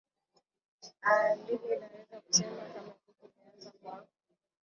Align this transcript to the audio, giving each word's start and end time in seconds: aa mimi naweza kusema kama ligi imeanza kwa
aa 1.11 1.31
mimi 1.37 1.75
naweza 1.79 2.19
kusema 2.21 2.61
kama 2.73 2.93
ligi 3.07 3.27
imeanza 3.37 3.71
kwa 3.81 4.07